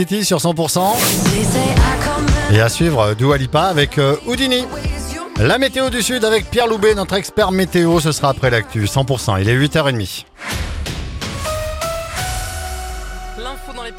City 0.00 0.24
sur 0.24 0.38
100%. 0.38 0.80
Et 2.52 2.60
à 2.60 2.68
suivre 2.68 3.14
Dua 3.14 3.36
Lipa 3.36 3.62
avec 3.62 3.98
euh, 3.98 4.14
Houdini. 4.28 4.64
La 5.40 5.58
météo 5.58 5.90
du 5.90 6.02
Sud 6.02 6.24
avec 6.24 6.48
Pierre 6.48 6.68
Loubet, 6.68 6.94
notre 6.94 7.14
expert 7.14 7.50
météo, 7.50 7.98
ce 7.98 8.12
sera 8.12 8.28
après 8.28 8.48
l'actu. 8.48 8.84
100%, 8.84 9.40
il 9.40 9.48
est 9.48 9.58
8h30. 9.58 10.24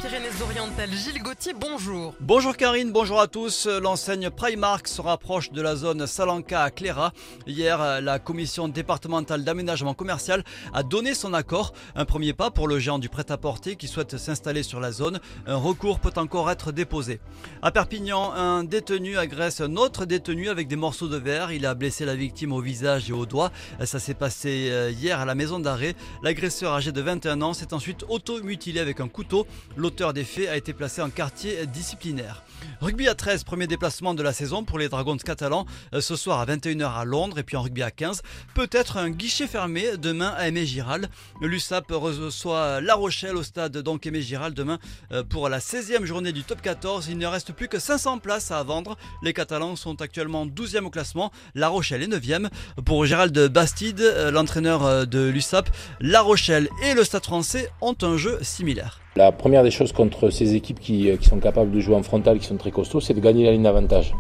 Pyrénées-Orientales. 0.01 0.93
Gilles 0.93 1.21
Gauthier, 1.21 1.54
bonjour. 1.54 2.13
Bonjour 2.21 2.55
Karine, 2.55 2.91
bonjour 2.91 3.20
à 3.20 3.27
tous. 3.27 3.68
L'enseigne 3.68 4.29
Primark 4.29 4.88
se 4.88 5.02
rapproche 5.02 5.52
de 5.52 5.61
la 5.61 5.75
zone 5.75 6.07
Salanca 6.07 6.63
à 6.63 6.71
Cléra. 6.71 7.11
Hier, 7.48 7.99
la 8.02 8.17
commission 8.17 8.70
départementale 8.70 9.43
d'aménagement 9.43 9.93
commercial 9.93 10.45
a 10.73 10.84
donné 10.84 11.13
son 11.13 11.34
accord. 11.34 11.73
Un 11.95 12.05
premier 12.05 12.31
pas 12.31 12.49
pour 12.49 12.70
le 12.70 12.80
géant 12.80 12.98
du 12.98 13.09
prêt-à-porter 13.09 13.75
qui 13.75 13.89
souhaite 13.89 14.17
s'installer 14.17 14.63
sur 14.63 14.80
la 14.80 14.93
zone. 14.93 15.20
Un 15.45 15.57
recours 15.57 16.00
peut 16.00 16.13
encore 16.16 16.50
être 16.50 16.71
déposé. 16.71 17.20
À 17.61 17.71
Perpignan, 17.71 18.31
un 18.31 18.63
détenu 18.63 19.17
agresse 19.17 19.59
un 19.59 19.75
autre 19.75 20.05
détenu 20.05 20.47
avec 20.47 20.70
des 20.70 20.77
morceaux 20.77 21.09
de 21.09 21.17
verre. 21.17 21.52
Il 21.52 21.66
a 21.66 21.75
blessé 21.75 22.05
la 22.05 22.16
victime 22.16 22.53
au 22.53 22.61
visage 22.61 23.09
et 23.09 23.13
au 23.13 23.25
doigt. 23.25 23.52
Ça 23.84 24.00
s'est 24.00 24.13
passé 24.13 24.70
euh, 24.72 24.91
hier 24.91 25.20
à 25.20 25.25
la 25.25 25.36
maison 25.36 25.59
d'arrêt. 25.59 25.95
L'agresseur 26.23 26.73
âgé 26.73 26.94
de 26.94 27.02
21 27.02 27.41
ans 27.41 27.53
s'est 27.53 27.73
ensuite 27.73 28.05
auto-mutilé 28.08 28.80
avec 28.80 29.02
un 29.02 29.09
couteau. 29.09 29.45
L'auteur 29.89 30.13
des 30.13 30.23
faits 30.23 30.48
a 30.49 30.55
été 30.55 30.71
placé 30.71 31.02
en 31.02 31.09
quartier 31.09 31.66
disciplinaire. 31.66 32.43
Rugby 32.80 33.07
à 33.07 33.16
13, 33.16 33.43
premier 33.43 33.66
déplacement 33.66 34.13
de 34.13 34.21
la 34.21 34.34
saison 34.34 34.63
pour 34.63 34.77
les 34.77 34.88
Dragons 34.88 35.17
catalans 35.17 35.66
euh, 35.95 35.99
ce 35.99 36.16
soir 36.16 36.39
à 36.39 36.45
21h 36.45 36.93
à 36.93 37.05
Londres 37.05 37.39
et 37.39 37.43
puis 37.43 37.57
en 37.57 37.63
rugby 37.63 37.81
à 37.81 37.89
15. 37.89 38.21
Peut-être 38.53 38.97
un 38.97 39.09
guichet 39.09 39.47
fermé 39.47 39.97
demain 39.97 40.31
à 40.38 40.47
Aimé 40.47 40.67
Giral. 40.67 41.09
L'USAP 41.41 41.88
reçoit 41.89 42.81
La 42.81 42.94
Rochelle 42.94 43.35
au 43.35 43.41
stade 43.41 43.80
donc 43.80 44.05
Aimé 44.05 44.21
Giral 44.21 44.53
demain 44.53 44.77
euh, 45.11 45.23
pour 45.23 45.49
la 45.49 45.57
16e 45.57 46.05
journée 46.05 46.33
du 46.33 46.44
top 46.44 46.61
14. 46.61 47.08
Il 47.09 47.17
ne 47.17 47.25
reste 47.25 47.52
plus 47.53 47.67
que 47.67 47.80
500 47.80 48.19
places 48.19 48.52
à 48.52 48.61
vendre. 48.61 48.95
Les 49.23 49.33
Catalans 49.33 49.75
sont 49.75 49.99
actuellement 50.03 50.45
12e 50.45 50.86
au 50.86 50.92
classement. 50.92 51.31
La 51.55 51.67
Rochelle 51.67 52.03
est 52.03 52.08
9e. 52.08 52.49
Pour 52.86 53.08
Gérald 53.08 53.36
Bastide, 53.47 54.02
euh, 54.02 54.30
l'entraîneur 54.30 55.08
de 55.08 55.30
l'USAP, 55.30 55.67
La 55.99 56.21
Rochelle 56.21 56.69
et 56.83 56.94
le 56.94 57.03
Stade 57.03 57.25
français 57.25 57.71
ont 57.81 57.97
un 58.03 58.17
jeu 58.17 58.38
similaire. 58.44 58.99
La 59.20 59.34
première 59.34 59.64
des 59.64 59.70
choses 59.70 59.92
contre 59.92 60.30
ces 60.30 60.56
équipes 60.56 60.80
qui, 60.80 61.12
qui, 61.20 61.28
sont 61.28 61.39
capables 61.39 61.72
de 61.72 61.81
jouer 61.81 61.95
en 61.95 62.03
frontal, 62.03 62.39
qui 62.39 62.45
sont 62.45 62.56
très 62.56 62.72
costauds, 62.72 63.02
c'est 63.02 63.14
de 63.14 63.20
gagner 63.20 63.44
la 63.44 63.52
ligne 63.52 63.64
d'avantage. 63.64 64.16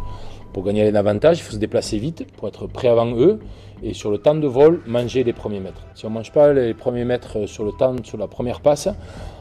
Pour 0.51 0.65
gagner 0.65 0.79
la 0.79 0.85
ligne 0.87 0.93
d'avantage, 0.95 1.39
il 1.39 1.41
faut 1.41 1.53
se 1.53 1.57
déplacer 1.57 1.97
vite 1.99 2.27
pour 2.35 2.49
être 2.49 2.67
prêt 2.67 2.89
avant 2.89 3.15
eux 3.15 3.39
et 3.81 3.93
sur 3.93 4.11
le 4.11 4.17
temps 4.17 4.35
de 4.35 4.45
vol, 4.45 4.81
manger 4.87 5.23
les 5.23 5.31
premiers 5.31 5.61
mètres. 5.61 5.87
Si 5.95 6.05
on 6.05 6.09
ne 6.09 6.15
mange 6.15 6.33
pas 6.33 6.51
les 6.51 6.73
premiers 6.73 7.05
mètres 7.05 7.45
sur 7.45 7.63
le 7.63 7.71
temps, 7.71 7.95
sur 8.03 8.17
la 8.17 8.27
première 8.27 8.59
passe, 8.59 8.89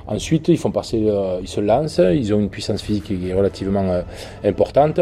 ensuite 0.06 0.46
ils 0.46 0.58
font 0.58 0.70
passer, 0.70 1.08
euh, 1.08 1.40
ils 1.42 1.48
se 1.48 1.60
lancent, 1.60 2.02
ils 2.14 2.32
ont 2.32 2.38
une 2.38 2.50
puissance 2.50 2.80
physique 2.80 3.06
qui 3.06 3.28
est 3.28 3.34
relativement 3.34 3.88
euh, 3.88 4.02
importante 4.44 5.00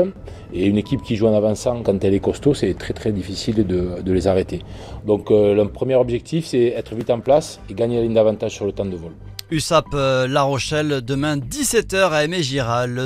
et 0.54 0.64
une 0.64 0.78
équipe 0.78 1.02
qui 1.02 1.16
joue 1.16 1.26
en 1.26 1.34
avançant 1.34 1.82
quand 1.82 2.02
elle 2.02 2.14
est 2.14 2.20
costaud, 2.20 2.54
c'est 2.54 2.72
très 2.78 2.94
très 2.94 3.12
difficile 3.12 3.66
de, 3.66 4.10
les 4.10 4.26
arrêter. 4.26 4.60
Donc 5.04 5.30
euh, 5.30 5.54
le 5.54 5.68
premier 5.68 5.96
objectif, 5.96 6.46
c'est 6.46 6.68
être 6.68 6.94
vite 6.94 7.10
en 7.10 7.20
place 7.20 7.60
et 7.68 7.74
gagner 7.74 7.96
la 7.96 8.04
ligne 8.04 8.14
d'avantage 8.14 8.52
sur 8.52 8.64
le 8.64 8.72
temps 8.72 8.86
de 8.86 8.96
vol. 8.96 9.12
USAP 9.52 9.92
La 9.92 10.42
Rochelle, 10.42 11.02
demain 11.02 11.36
17h 11.36 12.10
à 12.10 12.24
Aimé. 12.24 12.42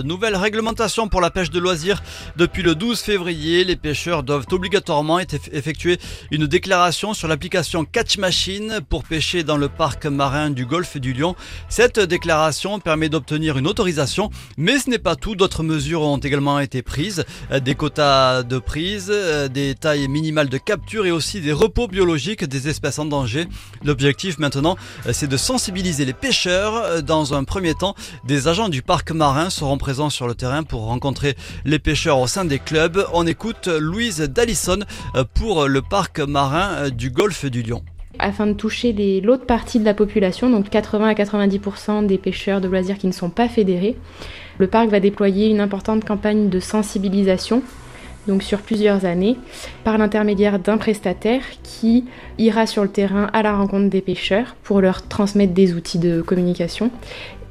Nouvelle 0.04 0.36
réglementation 0.36 1.08
pour 1.08 1.20
la 1.20 1.30
pêche 1.30 1.50
de 1.50 1.58
loisirs. 1.58 2.02
Depuis 2.36 2.62
le 2.62 2.74
12 2.74 2.98
février, 2.98 3.62
les 3.64 3.76
pêcheurs 3.76 4.22
doivent 4.22 4.46
obligatoirement 4.50 5.18
effectuer 5.20 5.98
une 6.30 6.46
déclaration 6.46 7.12
sur 7.12 7.28
l'application 7.28 7.84
Catch 7.84 8.16
Machine 8.16 8.80
pour 8.88 9.04
pêcher 9.04 9.42
dans 9.42 9.58
le 9.58 9.68
parc 9.68 10.06
marin 10.06 10.48
du 10.48 10.64
golfe 10.64 10.96
du 10.96 11.12
Lion. 11.12 11.36
Cette 11.68 12.00
déclaration 12.00 12.80
permet 12.80 13.10
d'obtenir 13.10 13.58
une 13.58 13.66
autorisation, 13.66 14.30
mais 14.56 14.78
ce 14.78 14.88
n'est 14.88 14.98
pas 14.98 15.16
tout. 15.16 15.36
D'autres 15.36 15.62
mesures 15.62 16.02
ont 16.02 16.16
également 16.16 16.58
été 16.58 16.80
prises. 16.80 17.26
Des 17.62 17.74
quotas 17.74 18.44
de 18.44 18.58
prise, 18.58 19.12
des 19.52 19.74
tailles 19.74 20.08
minimales 20.08 20.48
de 20.48 20.58
capture 20.58 21.04
et 21.04 21.10
aussi 21.10 21.42
des 21.42 21.52
repos 21.52 21.86
biologiques 21.86 22.44
des 22.44 22.68
espèces 22.68 22.98
en 22.98 23.04
danger. 23.04 23.46
L'objectif 23.84 24.38
maintenant, 24.38 24.78
c'est 25.12 25.28
de 25.28 25.36
sensibiliser 25.36 26.06
les 26.06 26.14
pêcheurs 26.14 26.29
pêcheurs. 26.30 27.02
Dans 27.02 27.34
un 27.34 27.42
premier 27.42 27.74
temps, 27.74 27.96
des 28.24 28.46
agents 28.46 28.68
du 28.68 28.82
parc 28.82 29.10
marin 29.10 29.50
seront 29.50 29.78
présents 29.78 30.10
sur 30.10 30.28
le 30.28 30.36
terrain 30.36 30.62
pour 30.62 30.82
rencontrer 30.82 31.34
les 31.64 31.80
pêcheurs 31.80 32.20
au 32.20 32.28
sein 32.28 32.44
des 32.44 32.60
clubs. 32.60 33.04
On 33.12 33.26
écoute 33.26 33.66
Louise 33.66 34.20
Dallison 34.20 34.78
pour 35.34 35.66
le 35.66 35.82
parc 35.82 36.20
marin 36.20 36.88
du 36.90 37.10
golfe 37.10 37.46
du 37.46 37.64
Lion 37.64 37.82
afin 38.20 38.46
de 38.46 38.52
toucher 38.52 38.92
l'autre 39.24 39.46
partie 39.46 39.80
de 39.80 39.84
la 39.84 39.94
population, 39.94 40.50
donc 40.50 40.68
80 40.68 41.08
à 41.08 41.14
90% 41.14 42.06
des 42.06 42.18
pêcheurs 42.18 42.60
de 42.60 42.68
loisirs 42.68 42.98
qui 42.98 43.06
ne 43.08 43.12
sont 43.12 43.30
pas 43.30 43.48
fédérés. 43.48 43.96
Le 44.58 44.68
parc 44.68 44.88
va 44.88 45.00
déployer 45.00 45.48
une 45.48 45.58
importante 45.58 46.04
campagne 46.04 46.48
de 46.48 46.60
sensibilisation 46.60 47.62
donc 48.30 48.44
sur 48.44 48.60
plusieurs 48.60 49.04
années, 49.04 49.36
par 49.82 49.98
l'intermédiaire 49.98 50.60
d'un 50.60 50.78
prestataire 50.78 51.42
qui 51.64 52.04
ira 52.38 52.64
sur 52.66 52.84
le 52.84 52.88
terrain 52.88 53.28
à 53.32 53.42
la 53.42 53.56
rencontre 53.56 53.90
des 53.90 54.00
pêcheurs 54.00 54.54
pour 54.62 54.80
leur 54.80 55.06
transmettre 55.08 55.52
des 55.52 55.74
outils 55.74 55.98
de 55.98 56.22
communication 56.22 56.92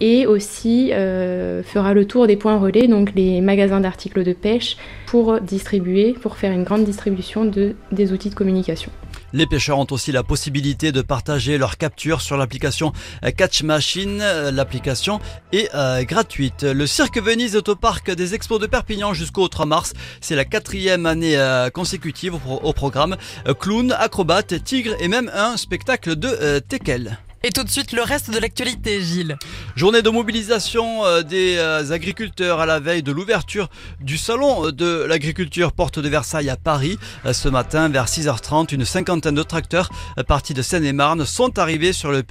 et 0.01 0.25
aussi 0.25 0.91
euh, 0.93 1.63
fera 1.63 1.93
le 1.93 2.05
tour 2.05 2.27
des 2.27 2.37
points 2.37 2.57
relais, 2.57 2.87
donc 2.87 3.13
les 3.15 3.41
magasins 3.41 3.79
d'articles 3.79 4.23
de 4.23 4.33
pêche, 4.33 4.77
pour 5.05 5.39
distribuer, 5.41 6.13
pour 6.13 6.37
faire 6.37 6.51
une 6.51 6.63
grande 6.63 6.83
distribution 6.83 7.45
de, 7.45 7.75
des 7.91 8.11
outils 8.11 8.29
de 8.29 8.35
communication. 8.35 8.91
Les 9.31 9.45
pêcheurs 9.45 9.77
ont 9.77 9.87
aussi 9.91 10.11
la 10.11 10.23
possibilité 10.23 10.91
de 10.91 11.01
partager 11.01 11.57
leurs 11.57 11.77
captures 11.77 12.21
sur 12.21 12.35
l'application 12.35 12.93
Catch 13.37 13.63
Machine. 13.63 14.23
L'application 14.51 15.19
est 15.51 15.69
euh, 15.75 16.03
gratuite. 16.03 16.63
Le 16.63 16.87
Cirque 16.87 17.21
Venise 17.21 17.55
est 17.55 17.69
au 17.69 17.75
parc 17.75 18.11
des 18.11 18.33
Expos 18.33 18.59
de 18.59 18.65
Perpignan 18.65 19.13
jusqu'au 19.13 19.47
3 19.47 19.65
mars. 19.67 19.93
C'est 20.19 20.35
la 20.35 20.45
quatrième 20.45 21.05
année 21.05 21.37
euh, 21.37 21.69
consécutive 21.69 22.35
au, 22.35 22.39
au 22.55 22.73
programme. 22.73 23.17
Clown, 23.59 23.95
acrobate, 23.97 24.63
tigre 24.63 24.95
et 24.99 25.07
même 25.07 25.29
un 25.33 25.57
spectacle 25.57 26.15
de 26.15 26.27
euh, 26.27 26.59
teckel. 26.59 27.19
Et 27.41 27.51
tout 27.51 27.63
de 27.63 27.69
suite, 27.69 27.93
le 27.93 28.01
reste 28.01 28.31
de 28.31 28.37
l'actualité, 28.37 29.01
Gilles. 29.01 29.37
Journée 29.77 30.01
de 30.01 30.09
mobilisation 30.09 31.21
des 31.21 31.57
agriculteurs 31.91 32.59
à 32.59 32.65
la 32.65 32.81
veille 32.81 33.01
de 33.01 33.13
l'ouverture 33.13 33.69
du 34.01 34.17
salon 34.17 34.71
de 34.71 35.05
l'agriculture 35.07 35.71
Porte 35.71 35.99
de 35.99 36.09
Versailles 36.09 36.49
à 36.49 36.57
Paris. 36.57 36.99
Ce 37.31 37.47
matin, 37.47 37.87
vers 37.87 38.07
6h30, 38.07 38.73
une 38.73 38.83
cinquantaine 38.83 39.35
de 39.35 39.43
tracteurs 39.43 39.89
partis 40.27 40.53
de 40.53 40.61
Seine-et-Marne 40.61 41.25
sont 41.25 41.59
arrivés 41.59 41.93
sur 41.93 42.11
le 42.11 42.23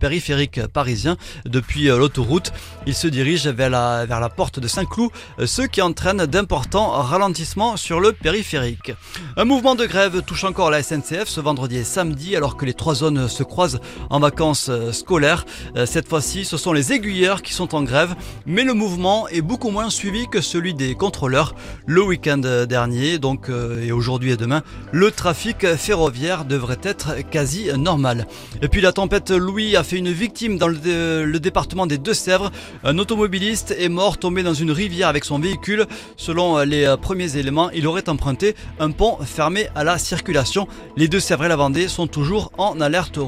périphérique 0.00 0.66
parisien 0.66 1.16
depuis 1.44 1.84
l'autoroute. 1.84 2.52
Ils 2.86 2.96
se 2.96 3.06
dirigent 3.06 3.52
vers 3.52 3.70
la, 3.70 4.06
vers 4.06 4.18
la 4.18 4.28
porte 4.28 4.58
de 4.58 4.66
Saint-Cloud, 4.66 5.12
ce 5.44 5.62
qui 5.62 5.82
entraîne 5.82 6.26
d'importants 6.26 6.90
ralentissements 6.90 7.76
sur 7.76 8.00
le 8.00 8.12
périphérique. 8.12 8.92
Un 9.36 9.44
mouvement 9.44 9.76
de 9.76 9.86
grève 9.86 10.22
touche 10.22 10.42
encore 10.42 10.72
la 10.72 10.82
SNCF 10.82 11.28
ce 11.28 11.40
vendredi 11.40 11.76
et 11.76 11.84
samedi 11.84 12.34
alors 12.34 12.56
que 12.56 12.64
les 12.64 12.74
trois 12.74 12.96
zones 12.96 13.28
se 13.28 13.44
croisent 13.44 13.78
en 14.10 14.18
vacances 14.18 14.47
scolaires. 14.54 15.44
Cette 15.84 16.08
fois-ci, 16.08 16.44
ce 16.44 16.56
sont 16.56 16.72
les 16.72 16.92
aiguilleurs 16.92 17.42
qui 17.42 17.52
sont 17.52 17.74
en 17.74 17.82
grève, 17.82 18.14
mais 18.46 18.64
le 18.64 18.74
mouvement 18.74 19.28
est 19.28 19.42
beaucoup 19.42 19.70
moins 19.70 19.90
suivi 19.90 20.28
que 20.28 20.40
celui 20.40 20.74
des 20.74 20.94
contrôleurs. 20.94 21.54
Le 21.86 22.02
week-end 22.02 22.38
dernier, 22.68 23.18
donc 23.18 23.50
et 23.82 23.92
aujourd'hui 23.92 24.32
et 24.32 24.36
demain, 24.36 24.62
le 24.92 25.10
trafic 25.10 25.66
ferroviaire 25.76 26.44
devrait 26.44 26.78
être 26.82 27.28
quasi 27.30 27.68
normal. 27.76 28.26
Et 28.62 28.68
puis 28.68 28.80
la 28.80 28.92
tempête 28.92 29.30
Louis 29.30 29.76
a 29.76 29.82
fait 29.82 29.96
une 29.96 30.10
victime 30.10 30.58
dans 30.58 30.68
le, 30.68 31.24
le 31.24 31.40
département 31.40 31.86
des 31.86 31.98
Deux-Sèvres. 31.98 32.50
Un 32.84 32.98
automobiliste 32.98 33.74
est 33.78 33.88
mort 33.88 34.18
tombé 34.18 34.42
dans 34.42 34.54
une 34.54 34.70
rivière 34.70 35.08
avec 35.08 35.24
son 35.24 35.38
véhicule. 35.38 35.86
Selon 36.16 36.58
les 36.60 36.94
premiers 37.00 37.36
éléments, 37.36 37.70
il 37.70 37.86
aurait 37.86 38.08
emprunté 38.08 38.54
un 38.80 38.90
pont 38.90 39.18
fermé 39.24 39.68
à 39.74 39.84
la 39.84 39.98
circulation. 39.98 40.68
Les 40.96 41.08
Deux-Sèvres 41.08 41.44
et 41.44 41.48
la 41.48 41.56
Vendée 41.56 41.88
sont 41.88 42.06
toujours 42.06 42.50
en 42.58 42.80
alerte 42.80 43.18